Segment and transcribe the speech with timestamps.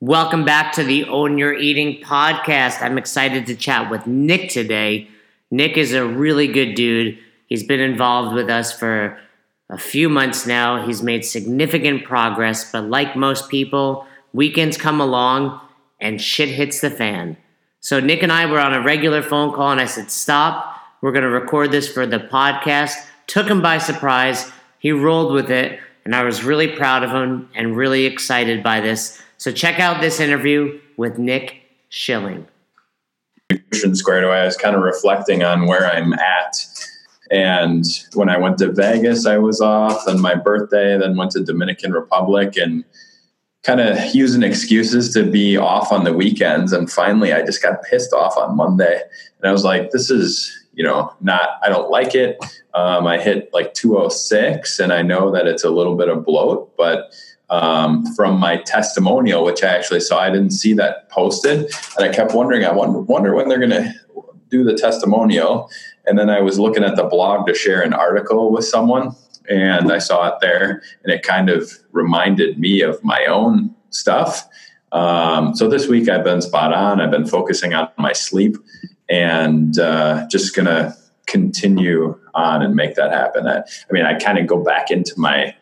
[0.00, 2.82] Welcome back to the Own Your Eating podcast.
[2.82, 5.08] I'm excited to chat with Nick today.
[5.52, 7.16] Nick is a really good dude.
[7.46, 9.18] He's been involved with us for
[9.70, 10.84] a few months now.
[10.84, 15.60] He's made significant progress, but like most people, weekends come along
[16.00, 17.36] and shit hits the fan.
[17.78, 20.76] So Nick and I were on a regular phone call, and I said, Stop.
[21.02, 22.94] We're going to record this for the podcast.
[23.28, 24.50] Took him by surprise.
[24.80, 28.80] He rolled with it, and I was really proud of him and really excited by
[28.80, 29.20] this.
[29.44, 31.56] So check out this interview with Nick
[31.90, 32.48] Schilling.
[33.92, 36.56] Squared away, I was kind of reflecting on where I'm at.
[37.30, 37.84] And
[38.14, 40.08] when I went to Vegas, I was off.
[40.08, 42.86] on my birthday, then went to Dominican Republic and
[43.64, 46.72] kind of using excuses to be off on the weekends.
[46.72, 48.98] And finally, I just got pissed off on Monday.
[49.42, 52.42] And I was like, this is, you know, not, I don't like it.
[52.72, 56.74] Um, I hit like 206, and I know that it's a little bit of bloat,
[56.78, 57.12] but
[57.50, 60.18] um, from my testimonial, which I actually saw.
[60.18, 62.64] I didn't see that posted, and I kept wondering.
[62.64, 63.94] I wonder, wonder when they're going to
[64.48, 65.70] do the testimonial.
[66.06, 69.14] And then I was looking at the blog to share an article with someone,
[69.48, 74.46] and I saw it there, and it kind of reminded me of my own stuff.
[74.92, 77.00] Um, so this week I've been spot on.
[77.00, 78.56] I've been focusing on my sleep,
[79.08, 80.94] and uh, just gonna
[81.26, 83.46] continue on and make that happen.
[83.46, 85.54] I, I mean, I kind of go back into my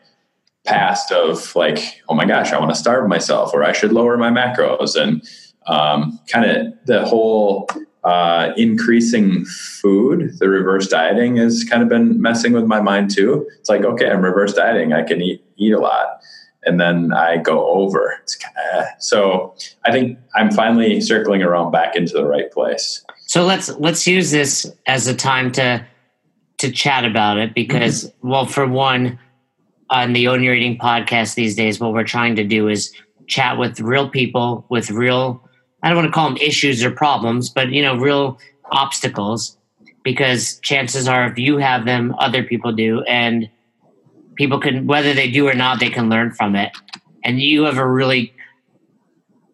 [0.65, 4.17] past of like, oh my gosh, I want to starve myself or I should lower
[4.17, 5.21] my macros and
[5.67, 7.69] um, kind of the whole
[8.03, 13.47] uh, increasing food, the reverse dieting has kind of been messing with my mind too.
[13.59, 14.93] It's like, okay, I'm reverse dieting.
[14.93, 16.21] I can eat, eat a lot.
[16.65, 18.17] And then I go over.
[18.21, 19.53] It's kinda, so
[19.85, 23.03] I think I'm finally circling around back into the right place.
[23.27, 25.85] So let's let's use this as a time to
[26.59, 28.29] to chat about it because, mm-hmm.
[28.29, 29.19] well, for one,
[29.93, 32.91] on the Own Your Eating podcast these days, what we're trying to do is
[33.27, 35.47] chat with real people with real,
[35.83, 38.39] I don't want to call them issues or problems, but, you know, real
[38.71, 39.55] obstacles
[40.03, 43.03] because chances are if you have them, other people do.
[43.03, 43.47] And
[44.35, 46.71] people can, whether they do or not, they can learn from it.
[47.23, 48.33] And you have a really,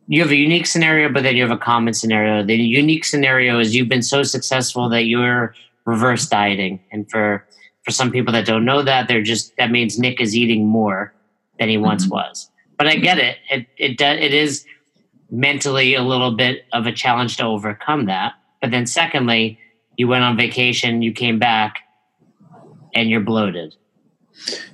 [0.08, 2.46] you have a unique scenario, but then you have a common scenario.
[2.46, 5.54] The unique scenario is you've been so successful that you're
[5.86, 6.80] reverse dieting.
[6.94, 7.46] And for,
[7.90, 11.12] for some people that don't know that, they're just that means Nick is eating more
[11.58, 11.86] than he mm-hmm.
[11.86, 12.52] once was.
[12.78, 13.38] But I get it.
[13.50, 14.64] It it does it is
[15.32, 18.34] mentally a little bit of a challenge to overcome that.
[18.62, 19.58] But then secondly,
[19.98, 21.80] you went on vacation, you came back,
[22.94, 23.76] and you're bloated.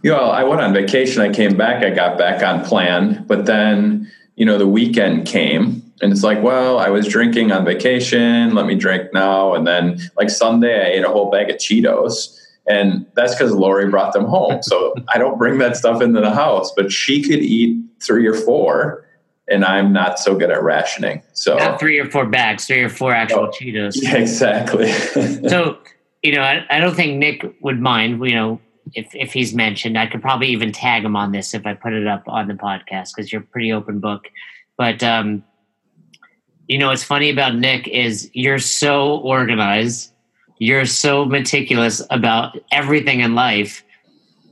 [0.03, 3.45] You know, I went on vacation, I came back, I got back on plan, but
[3.45, 8.53] then, you know, the weekend came and it's like, well, I was drinking on vacation,
[8.53, 9.55] let me drink now.
[9.55, 13.89] And then like Sunday I ate a whole bag of Cheetos and that's because Lori
[13.89, 14.61] brought them home.
[14.63, 18.33] So I don't bring that stuff into the house, but she could eat three or
[18.33, 19.05] four,
[19.47, 21.21] and I'm not so good at rationing.
[21.33, 23.93] So not three or four bags, three or four actual oh, Cheetos.
[23.95, 24.91] Yeah, exactly.
[25.49, 25.77] so
[26.23, 28.19] you know, I, I don't think Nick would mind.
[28.27, 28.61] You know,
[28.93, 31.93] if if he's mentioned, I could probably even tag him on this if I put
[31.93, 34.27] it up on the podcast because you're a pretty open book.
[34.75, 35.43] But um,
[36.67, 40.11] you know, what's funny about Nick is you're so organized
[40.57, 43.83] you're so meticulous about everything in life,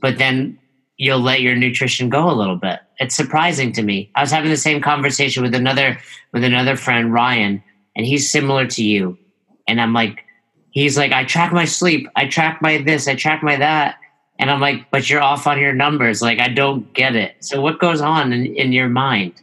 [0.00, 0.58] but then
[0.96, 2.80] you'll let your nutrition go a little bit.
[2.98, 4.10] It's surprising to me.
[4.14, 5.98] I was having the same conversation with another
[6.32, 7.62] with another friend, Ryan,
[7.96, 9.18] and he's similar to you.
[9.66, 10.24] And I'm like,
[10.70, 13.96] he's like, I track my sleep, I track my this, I track my that.
[14.38, 16.20] And I'm like, but you're off on your numbers.
[16.20, 17.36] Like, I don't get it.
[17.38, 19.34] So what goes on in, in your mind?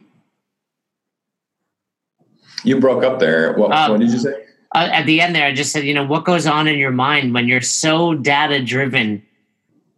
[2.63, 3.53] You broke up there.
[3.53, 4.45] What, um, what did you say?
[4.73, 6.91] Uh, at the end there, I just said, you know, what goes on in your
[6.91, 9.23] mind when you're so data driven,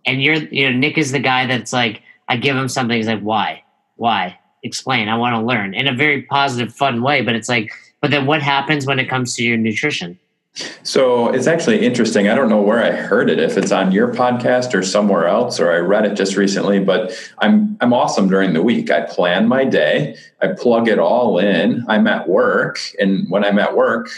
[0.06, 3.08] and you're, you know, Nick is the guy that's like, I give him something, he's
[3.08, 3.64] like, why,
[3.96, 7.22] why, explain, I want to learn in a very positive, fun way.
[7.22, 10.20] But it's like, but then what happens when it comes to your nutrition?
[10.84, 12.30] So it's actually interesting.
[12.30, 15.60] I don't know where I heard it, if it's on your podcast or somewhere else,
[15.60, 18.92] or I read it just recently, but I'm I'm awesome during the week.
[18.92, 21.84] I plan my day, I plug it all in.
[21.88, 24.10] I'm at work, and when I'm at work,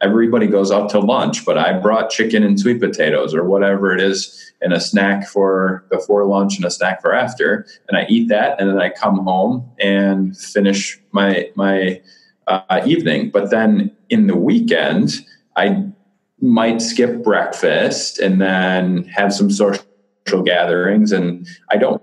[0.00, 4.00] everybody goes out to lunch, but I brought chicken and sweet potatoes or whatever it
[4.00, 7.66] is and a snack for before lunch and a snack for after.
[7.88, 12.00] And I eat that and then I come home and finish my, my
[12.46, 13.30] uh, evening.
[13.30, 15.26] But then in the weekend,
[15.56, 15.84] I
[16.40, 19.84] might skip breakfast and then have some social
[20.44, 21.12] gatherings.
[21.12, 22.02] And I don't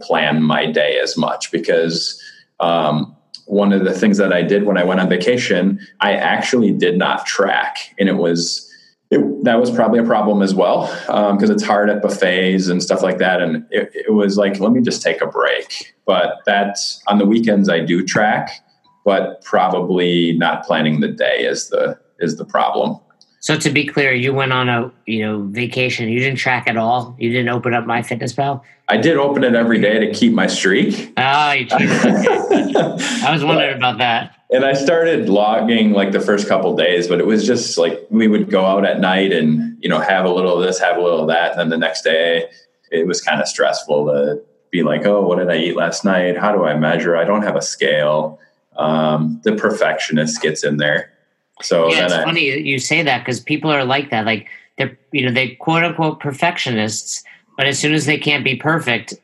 [0.00, 2.20] plan my day as much because
[2.60, 3.16] um,
[3.46, 6.98] one of the things that I did when I went on vacation, I actually did
[6.98, 7.94] not track.
[7.98, 8.68] And it was
[9.10, 12.82] it, that was probably a problem as well because um, it's hard at buffets and
[12.82, 13.42] stuff like that.
[13.42, 15.94] And it, it, was like, let me just take a break.
[16.06, 18.64] But that's on the weekends I do track,
[19.04, 23.00] but probably not planning the day is the is the problem.
[23.42, 26.08] So to be clear, you went on a you know vacation.
[26.08, 27.14] You didn't track at all.
[27.18, 28.62] You didn't open up MyFitnessPal.
[28.88, 31.12] I did open it every day to keep my streak.
[31.16, 31.90] Oh, you cheated.
[31.96, 37.18] I was wondering about that and I started logging like the first couple days, but
[37.18, 40.30] it was just like we would go out at night and you know have a
[40.30, 42.50] little of this, have a little of that, and then the next day
[42.90, 46.36] it was kind of stressful to be like, oh, what did I eat last night?
[46.36, 47.16] How do I measure?
[47.16, 48.38] I don't have a scale.
[48.76, 51.11] Um, the perfectionist gets in there.
[51.60, 54.26] So yeah, it's I, funny you say that because people are like that.
[54.26, 57.22] Like they're you know they quote unquote perfectionists,
[57.56, 59.14] but as soon as they can't be perfect,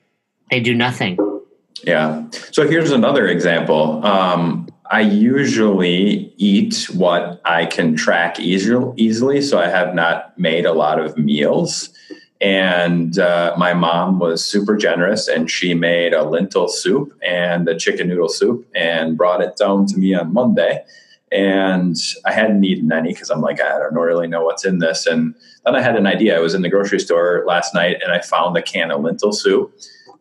[0.50, 1.19] they do nothing.
[1.84, 2.25] Yeah.
[2.52, 4.04] So here's another example.
[4.04, 10.64] Um, I usually eat what I can track easily, easily, so I have not made
[10.64, 11.90] a lot of meals.
[12.40, 17.76] And uh, my mom was super generous, and she made a lentil soup and a
[17.76, 20.84] chicken noodle soup and brought it down to me on Monday.
[21.30, 25.06] And I hadn't eaten any because I'm like, I don't really know what's in this.
[25.06, 25.34] And
[25.64, 26.36] then I had an idea.
[26.36, 29.32] I was in the grocery store last night and I found a can of lentil
[29.32, 29.75] soup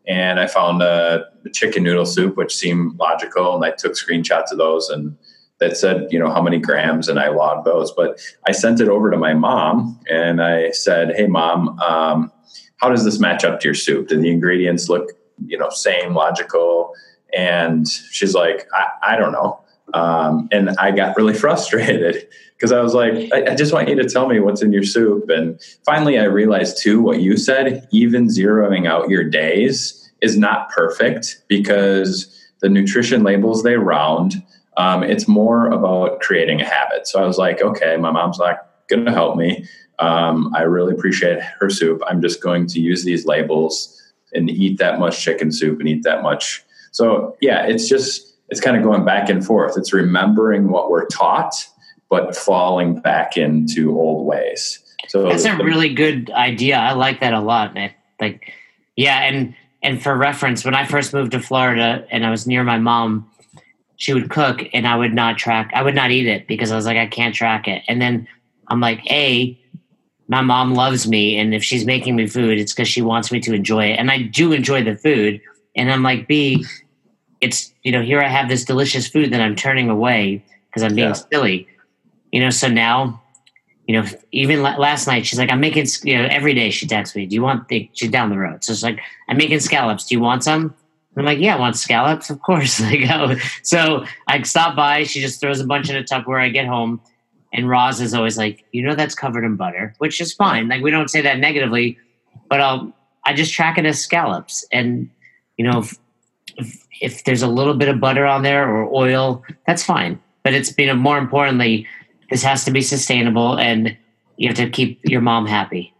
[0.07, 4.57] and I found a, chicken noodle soup, which seemed logical, and I took screenshots of
[4.57, 5.17] those and
[5.59, 7.91] that said, you know, how many grams, and I logged those.
[7.91, 12.31] But I sent it over to my mom, and I said, "Hey, mom, um,
[12.77, 14.09] how does this match up to your soup?
[14.09, 15.11] Do the ingredients look,
[15.45, 16.93] you know, same, logical?"
[17.33, 19.61] And she's like, "I, I don't know."
[19.93, 23.95] Um, and I got really frustrated because I was like, I, I, just want you
[23.95, 25.29] to tell me what's in your soup.
[25.29, 30.69] And finally, I realized too what you said, even zeroing out your days is not
[30.69, 34.43] perfect because the nutrition labels they round.
[34.77, 37.07] Um, it's more about creating a habit.
[37.07, 39.65] So I was like, okay, my mom's not going to help me.
[39.99, 42.01] Um, I really appreciate her soup.
[42.07, 43.93] I'm just going to use these labels
[44.33, 46.63] and eat that much chicken soup and eat that much.
[46.91, 49.77] So yeah, it's just it's kind of going back and forth.
[49.77, 51.53] It's remembering what we're taught
[52.09, 54.79] but falling back into old ways.
[55.07, 56.77] So that's a really good idea.
[56.77, 57.91] I like that a lot, man.
[58.19, 58.53] Like,
[58.95, 62.63] yeah, and and for reference, when I first moved to Florida and I was near
[62.63, 63.29] my mom,
[63.97, 65.71] she would cook and I would not track.
[65.73, 67.83] I would not eat it because I was like, I can't track it.
[67.87, 68.27] And then
[68.67, 69.57] I'm like, a,
[70.27, 73.39] my mom loves me, and if she's making me food, it's because she wants me
[73.41, 75.41] to enjoy it, and I do enjoy the food.
[75.75, 76.65] And I'm like, b,
[77.41, 80.95] it's you know, here I have this delicious food that I'm turning away because I'm
[80.95, 81.13] being yeah.
[81.13, 81.67] silly
[82.31, 83.21] you know, so now,
[83.87, 87.15] you know, even last night, she's like, I'm making, you know, every day she texts
[87.15, 88.63] me, do you want the, she's down the road.
[88.63, 88.99] So it's like,
[89.29, 90.05] I'm making scallops.
[90.05, 90.75] Do you want some?
[91.15, 92.29] I'm like, yeah, I want scallops.
[92.29, 92.79] Of course.
[92.81, 93.35] Like, oh.
[93.63, 95.03] So I stop by.
[95.03, 96.41] She just throws a bunch in a Tupperware.
[96.41, 97.01] I get home.
[97.53, 100.67] And Roz is always like, you know, that's covered in butter, which is fine.
[100.67, 101.97] Like, we don't say that negatively,
[102.49, 102.93] but I'll,
[103.25, 104.65] I just track it as scallops.
[104.71, 105.09] And,
[105.55, 105.85] you know,
[106.57, 110.19] if, if, there's a little bit of butter on there or oil, that's fine.
[110.43, 111.87] But it's been more importantly,
[112.29, 113.95] this has to be sustainable and
[114.37, 115.93] you have to keep your mom happy.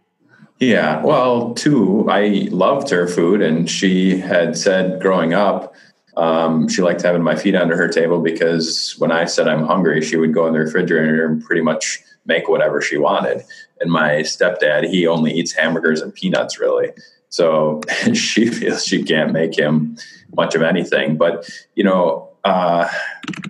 [0.60, 5.72] Yeah, well, too, I loved her food, and she had said growing up,
[6.16, 10.02] um, she liked having my feet under her table because when I said I'm hungry,
[10.02, 13.44] she would go in the refrigerator and pretty much make whatever she wanted.
[13.80, 16.90] And my stepdad, he only eats hamburgers and peanuts, really.
[17.28, 17.80] So
[18.14, 19.96] she feels she can't make him
[20.36, 21.16] much of anything.
[21.16, 22.88] But, you know, uh,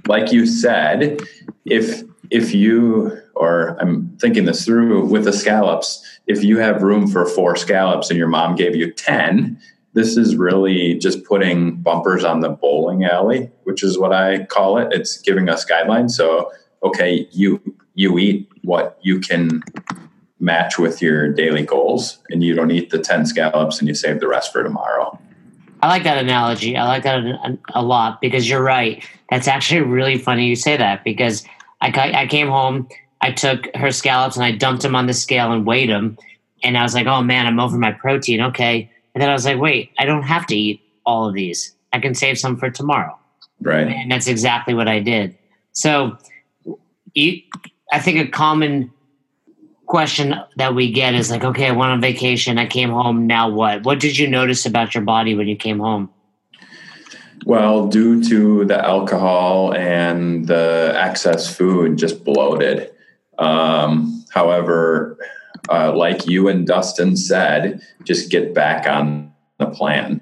[0.07, 1.21] like you said,
[1.65, 7.07] if if you or I'm thinking this through with the scallops, if you have room
[7.07, 9.59] for four scallops and your mom gave you 10,
[9.95, 14.79] this is really just putting bumpers on the bowling alley, which is what I call
[14.79, 14.89] it.
[14.93, 16.11] It's giving us guidelines.
[16.13, 16.51] So,
[16.83, 17.61] okay, you
[17.95, 19.63] you eat what you can
[20.41, 24.21] match with your daily goals and you don't eat the 10 scallops and you save
[24.21, 25.19] the rest for tomorrow.
[25.83, 26.77] I like that analogy.
[26.77, 29.05] I like that a, a lot because you're right.
[29.31, 31.45] That's actually really funny you say that because–
[31.81, 32.89] I, I came home,
[33.21, 36.19] I took her scallops and I dumped them on the scale and weighed them.
[36.63, 38.41] And I was like, oh man, I'm over my protein.
[38.41, 38.91] Okay.
[39.15, 41.75] And then I was like, wait, I don't have to eat all of these.
[41.93, 43.17] I can save some for tomorrow.
[43.61, 43.87] Right.
[43.87, 45.37] And that's exactly what I did.
[45.73, 46.19] So
[47.15, 47.41] you,
[47.93, 48.93] I think a common
[49.89, 52.59] question that we get is like, okay, I went on vacation.
[52.59, 53.27] I came home.
[53.27, 53.85] Now what?
[53.85, 56.11] What did you notice about your body when you came home?
[57.45, 62.91] Well, due to the alcohol and the excess food, just bloated.
[63.39, 65.17] Um, however,
[65.71, 70.21] uh, like you and Dustin said, just get back on the plan.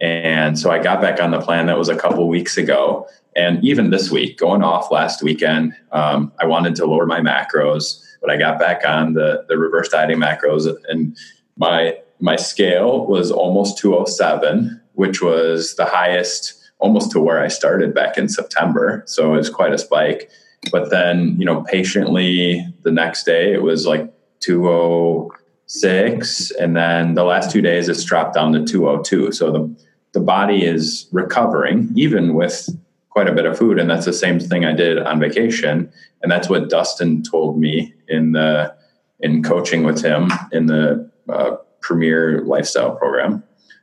[0.00, 1.66] And so I got back on the plan.
[1.66, 3.08] That was a couple weeks ago.
[3.36, 8.03] And even this week, going off last weekend, um, I wanted to lower my macros.
[8.24, 11.14] But I got back on the the reverse dieting macros, and
[11.58, 17.94] my my scale was almost 207, which was the highest almost to where I started
[17.94, 19.02] back in September.
[19.06, 20.30] So it was quite a spike.
[20.72, 26.50] But then, you know, patiently the next day it was like 206.
[26.52, 29.32] And then the last two days it's dropped down to 202.
[29.32, 29.70] So the,
[30.12, 32.70] the body is recovering, even with
[33.14, 33.78] quite a bit of food.
[33.78, 35.90] And that's the same thing I did on vacation.
[36.22, 38.74] And that's what Dustin told me in the
[39.20, 43.42] in coaching with him in the uh, premier lifestyle program.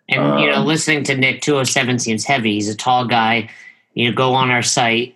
[0.09, 2.53] And um, you know, um, listening to Nick 207 seems heavy.
[2.53, 3.49] He's a tall guy.
[3.93, 5.15] You know, go on our site,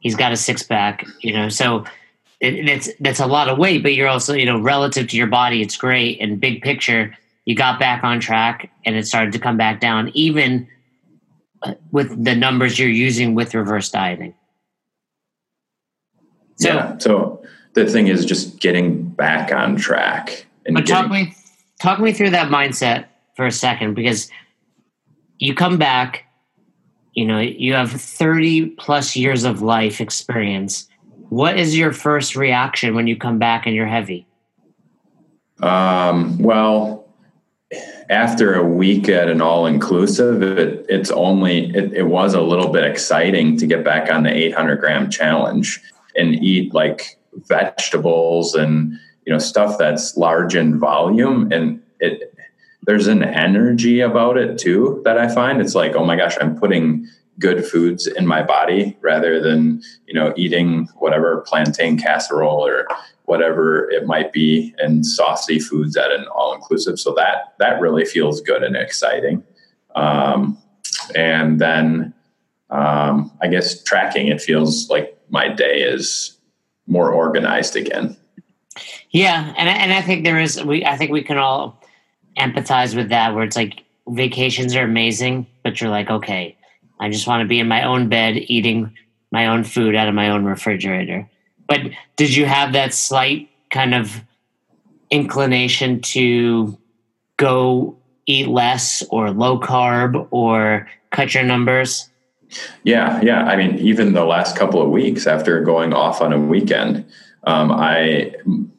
[0.00, 1.06] he's got a six pack.
[1.20, 1.84] You know, so
[2.40, 3.82] it, that's that's a lot of weight.
[3.82, 6.20] But you're also, you know, relative to your body, it's great.
[6.20, 10.10] And big picture, you got back on track, and it started to come back down,
[10.14, 10.66] even
[11.90, 14.34] with the numbers you're using with reverse dieting.
[16.56, 16.98] So, yeah.
[16.98, 17.42] So
[17.74, 20.46] the thing is just getting back on track.
[20.66, 21.34] And but getting- talk me
[21.80, 24.30] talk me through that mindset for a second because
[25.38, 26.24] you come back,
[27.14, 30.88] you know, you have 30 plus years of life experience.
[31.30, 34.26] What is your first reaction when you come back and you're heavy?
[35.60, 37.01] Um, well,
[38.12, 42.68] after a week at an all inclusive, it, it's only, it, it was a little
[42.68, 45.80] bit exciting to get back on the 800 gram challenge
[46.14, 51.50] and eat like vegetables and, you know, stuff that's large in volume.
[51.50, 52.34] And it,
[52.82, 55.62] there's an energy about it too that I find.
[55.62, 60.12] It's like, oh my gosh, I'm putting good foods in my body rather than, you
[60.12, 62.86] know, eating whatever plantain casserole or
[63.24, 66.98] whatever it might be and saucy foods at an all inclusive.
[66.98, 69.42] So that that really feels good and exciting.
[69.94, 70.58] Um,
[71.14, 72.14] and then
[72.70, 76.38] um, I guess tracking it feels like my day is
[76.86, 78.16] more organized again.
[79.10, 81.80] Yeah, and and I think there is we I think we can all
[82.38, 86.56] empathize with that where it's like vacations are amazing, but you're like, okay,
[87.00, 88.96] I just want to be in my own bed eating
[89.30, 91.28] my own food out of my own refrigerator.
[91.72, 94.22] But did you have that slight kind of
[95.08, 96.76] inclination to
[97.38, 102.10] go eat less or low carb or cut your numbers?
[102.84, 103.44] Yeah, yeah.
[103.44, 107.06] I mean, even the last couple of weeks after going off on a weekend,
[107.44, 108.34] um, I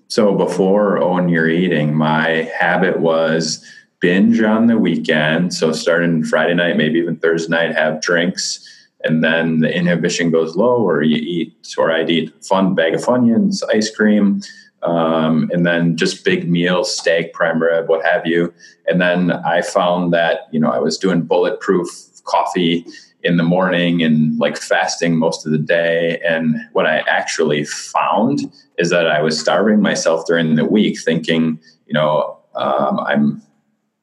[0.08, 3.66] so before Own Your Eating, my habit was
[4.02, 5.56] binge on the weekend.
[5.56, 8.60] So starting Friday night, maybe even Thursday night, have drinks.
[9.04, 13.02] And then the inhibition goes low, or you eat, or I'd eat fun bag of
[13.02, 14.42] Funyuns, ice cream,
[14.84, 18.54] um, and then just big meals, steak, prime rib, what have you.
[18.88, 21.88] And then I found that, you know, I was doing bulletproof
[22.26, 22.86] coffee
[23.24, 26.20] in the morning and like fasting most of the day.
[26.28, 31.60] And what I actually found is that I was starving myself during the week, thinking,
[31.88, 33.42] you know, um, I'm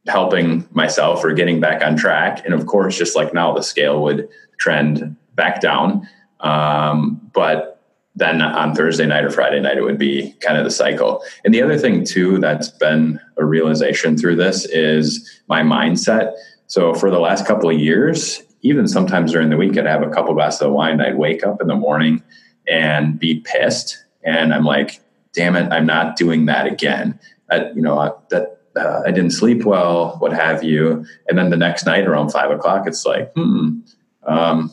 [0.06, 2.44] helping myself or getting back on track.
[2.44, 4.28] And of course, just like now, the scale would
[4.60, 6.08] trend back down.
[6.38, 7.82] Um, but
[8.14, 11.22] then on Thursday night or Friday night, it would be kind of the cycle.
[11.44, 16.34] And the other thing, too, that's been a realization through this is my mindset.
[16.66, 20.10] So for the last couple of years, even sometimes during the week, I'd have a
[20.10, 21.00] couple glasses of wine.
[21.00, 22.22] I'd wake up in the morning
[22.68, 25.00] and be pissed, and I'm like,
[25.32, 27.18] "Damn it, I'm not doing that again."
[27.50, 31.04] I, you know, I, that uh, I didn't sleep well, what have you.
[31.28, 33.80] And then the next night around five o'clock, it's like, hmm,
[34.26, 34.72] um,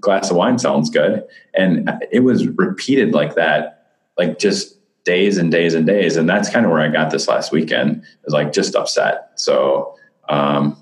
[0.00, 5.50] glass of wine sounds good, and it was repeated like that, like just days and
[5.50, 6.16] days and days.
[6.16, 8.02] And that's kind of where I got this last weekend.
[8.24, 9.30] Is like just upset.
[9.36, 9.96] So,
[10.28, 10.76] um,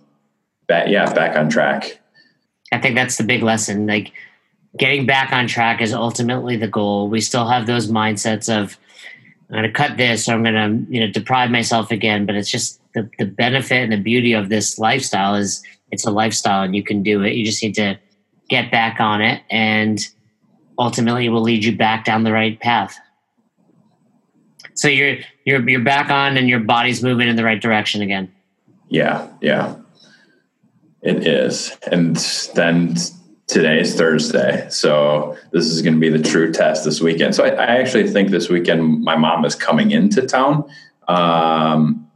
[0.67, 2.01] back, yeah, back on track.
[2.73, 3.87] I think that's the big lesson.
[3.87, 4.13] Like
[4.77, 7.09] getting back on track is ultimately the goal.
[7.09, 8.79] We still have those mindsets of
[9.51, 12.27] I'm going to cut this or I'm going to you know deprive myself again.
[12.27, 16.11] But it's just the the benefit and the beauty of this lifestyle is it's a
[16.11, 17.35] lifestyle and you can do it.
[17.35, 17.99] You just need to
[18.49, 20.00] get back on it and
[20.79, 22.99] ultimately it will lead you back down the right path.
[24.75, 28.33] So you're you're you're back on and your body's moving in the right direction again.
[28.88, 29.76] Yeah, yeah.
[31.03, 31.76] It is.
[31.91, 32.17] And
[32.55, 32.97] then
[33.47, 34.67] today is Thursday.
[34.71, 37.35] So this is going to be the true test this weekend.
[37.35, 40.64] So I, I actually think this weekend my mom is coming into town.
[41.09, 42.11] Um,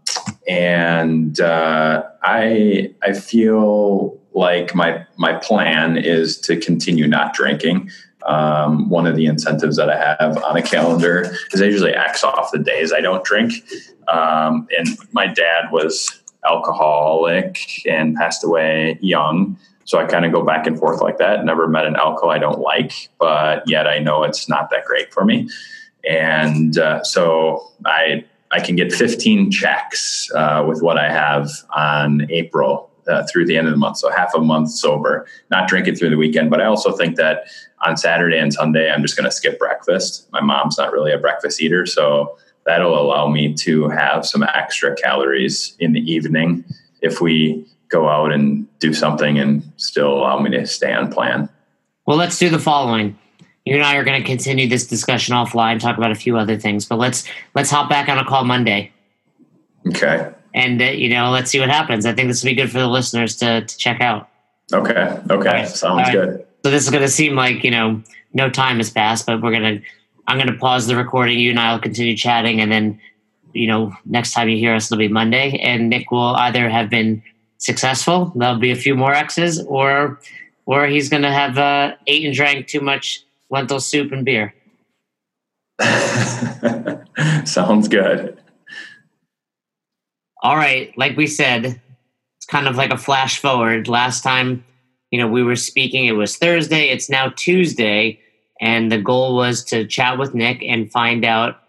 [0.48, 7.90] and uh, I I feel like my my plan is to continue not drinking.
[8.26, 12.22] Um, one of the incentives that I have on a calendar is I usually X
[12.22, 13.52] off the days I don't drink.
[14.08, 19.56] Um, and my dad was alcoholic and passed away young.
[19.84, 21.44] So I kind of go back and forth like that.
[21.44, 25.14] Never met an alcohol I don't like, but yet I know it's not that great
[25.14, 25.48] for me.
[26.08, 32.26] and uh, so I I can get 15 checks uh, with what I have on
[32.30, 33.98] April uh, through the end of the month.
[33.98, 36.50] So half a month sober, not drinking through the weekend.
[36.50, 37.44] But I also think that
[37.84, 40.28] on Saturday and Sunday, I'm just going to skip breakfast.
[40.32, 42.36] My mom's not really a breakfast eater, so
[42.66, 46.64] that'll allow me to have some extra calories in the evening
[47.00, 51.48] if we go out and do something and still allow me to stay on plan.
[52.06, 53.18] Well, let's do the following.
[53.68, 56.56] You and I are going to continue this discussion offline, talk about a few other
[56.56, 58.90] things, but let's let's hop back on a call Monday.
[59.86, 60.32] Okay.
[60.54, 62.06] And uh, you know, let's see what happens.
[62.06, 64.30] I think this will be good for the listeners to to check out.
[64.72, 65.20] Okay.
[65.30, 65.48] Okay.
[65.48, 65.68] Right.
[65.68, 66.12] Sounds right.
[66.12, 66.46] good.
[66.64, 69.52] So this is going to seem like you know no time has passed, but we're
[69.52, 69.80] gonna
[70.26, 71.38] I'm gonna pause the recording.
[71.38, 72.98] You and I will continue chatting, and then
[73.52, 76.88] you know next time you hear us, it'll be Monday, and Nick will either have
[76.88, 77.22] been
[77.58, 78.32] successful.
[78.34, 80.20] There'll be a few more X's, or
[80.64, 84.54] or he's gonna have uh, ate and drank too much lentil soup and beer.
[87.44, 88.38] Sounds good.
[90.42, 91.80] All right, like we said,
[92.36, 93.88] it's kind of like a flash forward.
[93.88, 94.64] Last time,
[95.10, 98.20] you know, we were speaking, it was Thursday, it's now Tuesday,
[98.60, 101.60] and the goal was to chat with Nick and find out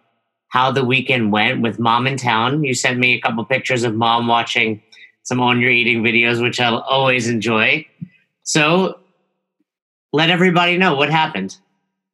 [0.50, 2.64] how the weekend went with mom in town.
[2.64, 4.82] You sent me a couple pictures of mom watching
[5.24, 7.86] some Own Your Eating videos, which I'll always enjoy.
[8.44, 9.00] So
[10.12, 11.58] let everybody know what happened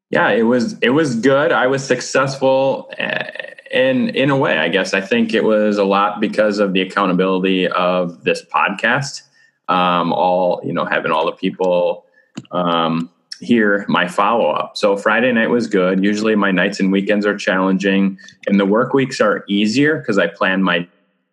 [0.10, 1.52] yeah, it was it was good.
[1.52, 4.58] I was successful eh, in in a way.
[4.58, 9.24] I guess I think it was a lot because of the accountability of this podcast.
[9.68, 12.06] Um, all you know, having all the people
[12.52, 13.10] um,
[13.42, 14.78] hear my follow up.
[14.78, 16.04] So Friday night was good.
[16.04, 20.28] Usually my nights and weekends are challenging, and the work weeks are easier because I
[20.28, 20.88] plan my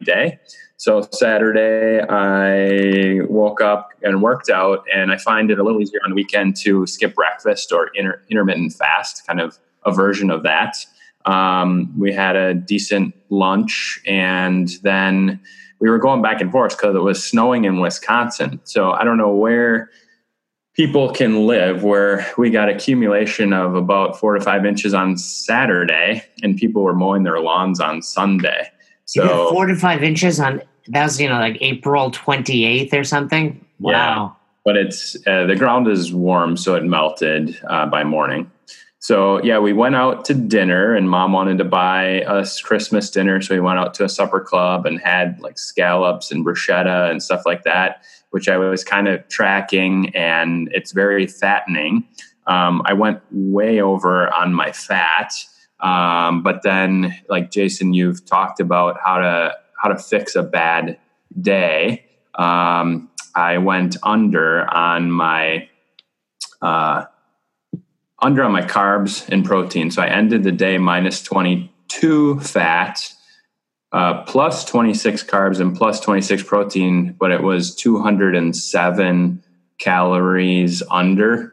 [0.04, 0.38] day.
[0.76, 6.00] So Saturday, I woke up and worked out, and I find it a little easier
[6.04, 10.42] on the weekend to skip breakfast or inter- intermittent fast, kind of a version of
[10.42, 10.76] that.
[11.24, 15.40] Um, we had a decent lunch, and then
[15.78, 18.60] we were going back and forth because it was snowing in Wisconsin.
[18.64, 19.88] So I don't know where
[20.74, 26.24] people can live where we got accumulation of about four to five inches on Saturday,
[26.42, 28.70] and people were mowing their lawns on Sunday.
[29.04, 33.64] So four to five inches on that was you know like April 28th or something.
[33.78, 33.92] Wow.
[33.92, 34.30] Yeah,
[34.64, 38.50] but it's uh, the ground is warm, so it melted uh, by morning.
[39.02, 43.40] So yeah, we went out to dinner, and mom wanted to buy us Christmas dinner,
[43.40, 47.20] so we went out to a supper club and had like scallops and bruschetta and
[47.20, 52.06] stuff like that, which I was kind of tracking, and it's very fattening.
[52.46, 55.32] Um, I went way over on my fat,
[55.82, 60.96] um, but then like Jason, you've talked about how to how to fix a bad
[61.40, 62.04] day,
[62.36, 65.68] um, I went under on my
[66.60, 67.04] uh,
[68.20, 69.90] under on my carbs and protein.
[69.90, 73.12] So I ended the day minus 22 fat,
[73.90, 79.42] uh, plus 26 carbs, and plus 26 protein, but it was 207
[79.78, 81.51] calories under.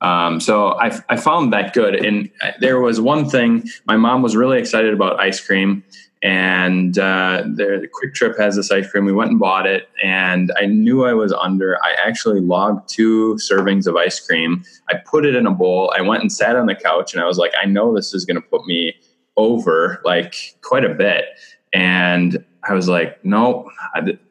[0.00, 1.94] Um, so I, I found that good.
[1.94, 5.84] And there was one thing my mom was really excited about ice cream
[6.22, 9.06] and uh, the Kwik Trip has this ice cream.
[9.06, 11.82] We went and bought it, and I knew I was under.
[11.82, 14.62] I actually logged two servings of ice cream.
[14.90, 15.92] I put it in a bowl.
[15.96, 18.26] I went and sat on the couch, and I was like, I know this is
[18.26, 18.94] going to put me
[19.36, 21.24] over like quite a bit.
[21.72, 23.70] And I was like, no,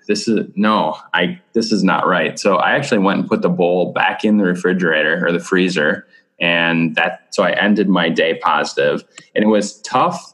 [0.08, 2.40] this is no, I this is not right.
[2.40, 6.08] So I actually went and put the bowl back in the refrigerator or the freezer,
[6.40, 9.04] and that so I ended my day positive.
[9.36, 10.34] And it was tough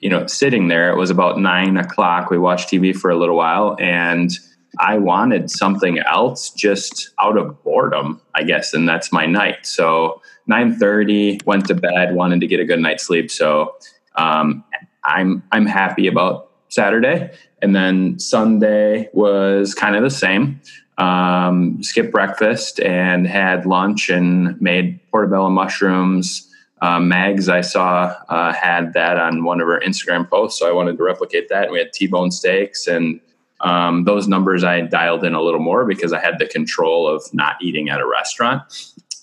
[0.00, 2.30] you know, sitting there, it was about nine o'clock.
[2.30, 4.30] We watched TV for a little while and
[4.78, 8.72] I wanted something else just out of boredom, I guess.
[8.72, 9.66] And that's my night.
[9.66, 13.30] So 930 went to bed, wanted to get a good night's sleep.
[13.30, 13.74] So,
[14.16, 14.64] um,
[15.04, 17.30] I'm, I'm happy about Saturday.
[17.62, 20.60] And then Sunday was kind of the same.
[20.98, 26.50] Um, skipped breakfast and had lunch and made portobello mushrooms,
[26.82, 30.72] uh, Mags, I saw uh, had that on one of her Instagram posts, so I
[30.72, 31.64] wanted to replicate that.
[31.64, 33.20] And we had T-bone steaks, and
[33.60, 37.22] um, those numbers I dialed in a little more because I had the control of
[37.34, 38.62] not eating at a restaurant.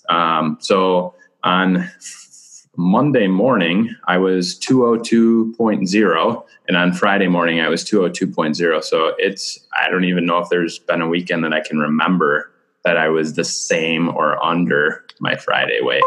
[0.08, 1.90] Um, so on
[2.78, 8.84] Monday morning, I was 202.0, and on Friday morning, I was 202.0.
[8.84, 12.52] So it's I don't even know if there's been a weekend that I can remember
[12.84, 16.04] that I was the same or under my Friday weight.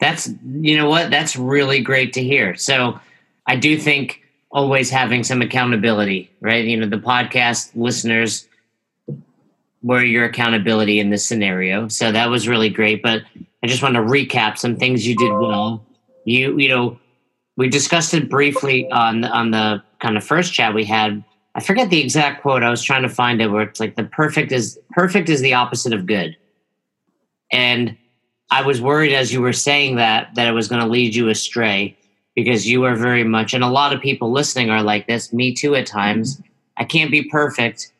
[0.00, 1.10] That's you know what?
[1.10, 2.54] That's really great to hear.
[2.54, 3.00] So
[3.48, 6.64] I do think always having some accountability, right?
[6.64, 8.46] You know, the podcast listeners
[9.82, 11.88] were your accountability in this scenario.
[11.88, 13.02] So that was really great.
[13.02, 13.22] But
[13.62, 15.84] I just want to recap some things you did well.
[16.24, 16.98] You, you know,
[17.56, 21.24] we discussed it briefly on on the kind of first chat we had.
[21.54, 22.62] I forget the exact quote.
[22.62, 25.54] I was trying to find it where it's like the perfect is perfect is the
[25.54, 26.36] opposite of good.
[27.50, 27.96] And
[28.50, 31.28] I was worried as you were saying that that it was going to lead you
[31.28, 31.96] astray
[32.34, 35.54] because you are very much and a lot of people listening are like this, me
[35.54, 36.40] too at times.
[36.76, 37.90] I can't be perfect,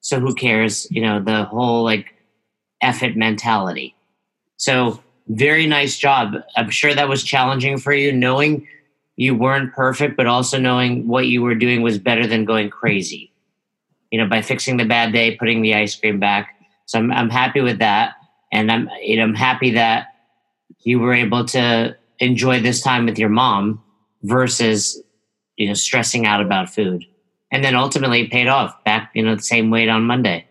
[0.00, 0.88] so who cares?
[0.90, 2.12] You know, the whole like
[2.82, 3.95] effort mentality.
[4.56, 6.34] So very nice job.
[6.56, 8.66] I'm sure that was challenging for you, knowing
[9.16, 13.32] you weren't perfect, but also knowing what you were doing was better than going crazy.
[14.10, 16.54] You know, by fixing the bad day, putting the ice cream back.
[16.86, 18.14] So I'm I'm happy with that,
[18.52, 20.14] and I'm you know, I'm happy that
[20.80, 23.82] you were able to enjoy this time with your mom
[24.22, 25.02] versus
[25.56, 27.04] you know stressing out about food,
[27.50, 28.84] and then ultimately it paid off.
[28.84, 30.45] Back you know the same weight on Monday.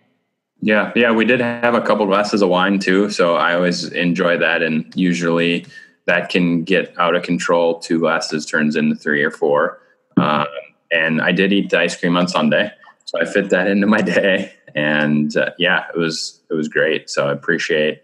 [0.61, 4.37] Yeah, yeah, we did have a couple glasses of wine too, so I always enjoy
[4.37, 5.65] that, and usually
[6.05, 7.79] that can get out of control.
[7.79, 9.81] Two glasses turns into three or four.
[10.17, 10.45] Um,
[10.91, 12.71] and I did eat the ice cream on Sunday,
[13.05, 14.53] so I fit that into my day.
[14.75, 17.09] And uh, yeah, it was it was great.
[17.09, 18.01] So I appreciate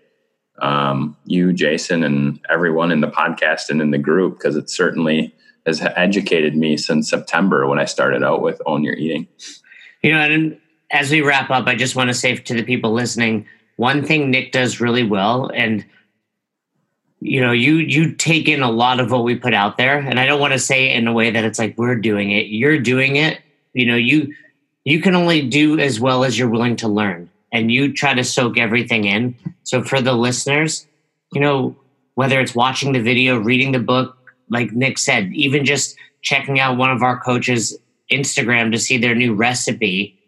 [0.61, 5.33] um, you, Jason, and everyone in the podcast and in the group because it certainly
[5.65, 9.27] has educated me since September when I started out with Own Your Eating.
[10.03, 10.60] Know, and
[10.91, 13.45] as we wrap up, I just want to say to the people listening,
[13.77, 15.85] one thing Nick does really well, and
[17.21, 20.19] you know you you take in a lot of what we put out there and
[20.19, 22.47] i don't want to say it in a way that it's like we're doing it.
[22.47, 23.39] You're doing it.
[23.73, 24.33] You know you
[24.83, 28.23] you can only do as well as you're willing to learn and you try to
[28.23, 29.35] soak everything in.
[29.63, 30.87] So for the listeners
[31.31, 31.75] you know
[32.15, 34.17] whether it's watching the video reading the book
[34.49, 37.77] like nick said even just checking out one of our coaches
[38.11, 40.19] instagram to see their new recipe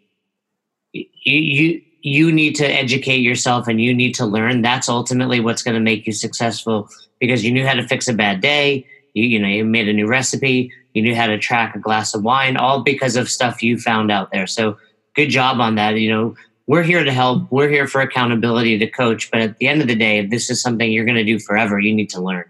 [1.24, 4.60] you, you you need to educate yourself and you need to learn.
[4.60, 8.12] That's ultimately what's going to make you successful because you knew how to fix a
[8.12, 8.86] bad day.
[9.14, 10.70] You, you know, you made a new recipe.
[10.92, 14.12] You knew how to track a glass of wine, all because of stuff you found
[14.12, 14.46] out there.
[14.46, 14.76] So
[15.14, 15.98] good job on that.
[15.98, 17.50] You know, we're here to help.
[17.50, 19.30] We're here for accountability to coach.
[19.30, 21.38] But at the end of the day, if this is something you're going to do
[21.38, 22.44] forever, you need to learn.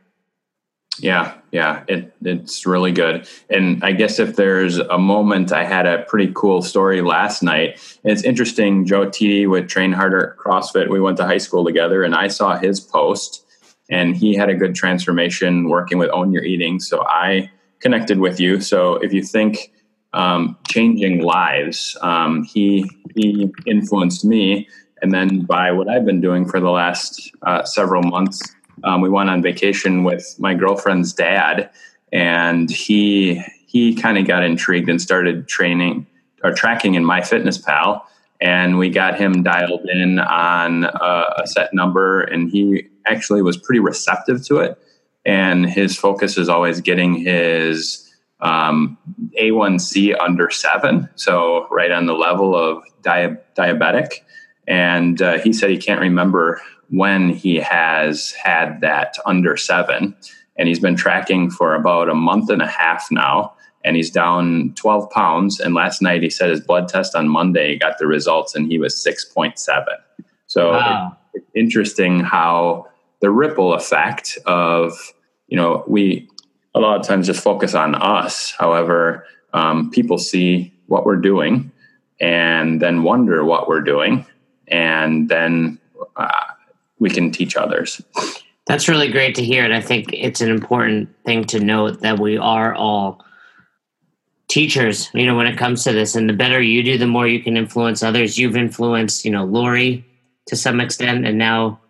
[1.00, 3.28] Yeah, yeah, it, it's really good.
[3.50, 7.80] And I guess if there's a moment, I had a pretty cool story last night.
[8.04, 8.86] And it's interesting.
[8.86, 12.56] Joe TD with Train Harder CrossFit, we went to high school together, and I saw
[12.56, 13.44] his post,
[13.90, 16.78] and he had a good transformation working with Own Your Eating.
[16.78, 18.60] So I connected with you.
[18.60, 19.72] So if you think
[20.12, 24.68] um, changing lives, um, he he influenced me,
[25.02, 28.53] and then by what I've been doing for the last uh, several months
[28.84, 31.70] um, we went on vacation with my girlfriend's dad,
[32.12, 36.06] and he he kind of got intrigued and started training
[36.44, 38.02] or tracking in MyFitnessPal,
[38.40, 43.56] and we got him dialed in on a, a set number, and he actually was
[43.56, 44.78] pretty receptive to it.
[45.24, 48.98] And his focus is always getting his um,
[49.40, 54.20] A1C under seven, so right on the level of dia- diabetic.
[54.66, 60.16] And uh, he said he can't remember when he has had that under seven.
[60.56, 63.54] And he's been tracking for about a month and a half now.
[63.84, 65.60] And he's down 12 pounds.
[65.60, 68.78] And last night he said his blood test on Monday got the results and he
[68.78, 69.84] was 6.7.
[70.46, 71.16] So wow.
[71.34, 72.86] it's interesting how
[73.20, 74.92] the ripple effect of,
[75.48, 76.28] you know, we
[76.74, 78.52] a lot of times just focus on us.
[78.58, 81.70] However, um, people see what we're doing
[82.20, 84.26] and then wonder what we're doing.
[84.68, 85.78] And then
[86.16, 86.28] uh,
[86.98, 88.00] we can teach others.
[88.66, 89.64] That's really great to hear.
[89.64, 93.24] And I think it's an important thing to note that we are all
[94.48, 96.14] teachers, you know, when it comes to this.
[96.14, 98.38] And the better you do, the more you can influence others.
[98.38, 100.04] You've influenced, you know, Lori
[100.46, 101.80] to some extent, and now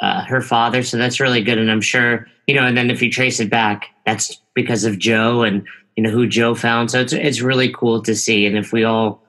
[0.00, 0.82] uh, her father.
[0.82, 1.58] So that's really good.
[1.58, 4.98] And I'm sure, you know, and then if you trace it back, that's because of
[4.98, 6.90] Joe and, you know, who Joe found.
[6.90, 8.46] So it's, it's really cool to see.
[8.46, 9.22] And if we all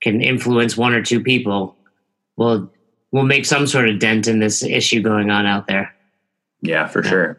[0.00, 1.76] can influence one or two people,
[2.36, 2.70] well,
[3.12, 5.94] we'll make some sort of dent in this issue going on out there.
[6.62, 7.10] Yeah, for yeah.
[7.10, 7.38] sure.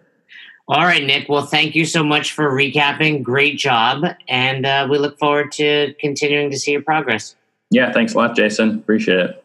[0.67, 1.29] All right, Nick.
[1.29, 3.21] Well, thank you so much for recapping.
[3.21, 4.03] Great job.
[4.27, 7.36] And uh, we look forward to continuing to see your progress.
[7.69, 8.75] Yeah, thanks a lot, Jason.
[8.75, 9.43] Appreciate it.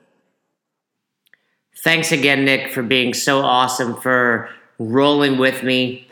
[1.82, 6.06] Thanks again, Nick, for being so awesome, for rolling with me.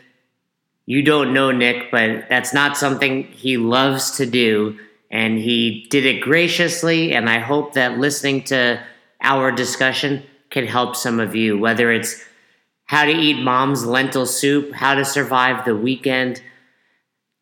[0.85, 4.77] You don't know Nick, but that's not something he loves to do.
[5.11, 7.13] And he did it graciously.
[7.13, 8.83] And I hope that listening to
[9.21, 12.23] our discussion can help some of you, whether it's
[12.85, 16.41] how to eat mom's lentil soup, how to survive the weekend.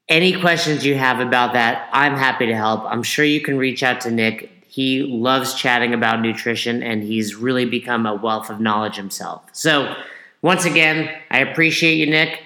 [0.09, 2.83] Any questions you have about that, I'm happy to help.
[2.85, 4.51] I'm sure you can reach out to Nick.
[4.67, 9.43] He loves chatting about nutrition and he's really become a wealth of knowledge himself.
[9.53, 9.95] So,
[10.41, 12.43] once again, I appreciate you, Nick.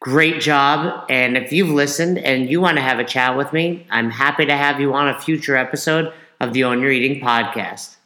[0.00, 1.06] Great job.
[1.08, 4.44] And if you've listened and you want to have a chat with me, I'm happy
[4.46, 7.97] to have you on a future episode of the Own Your Eating podcast.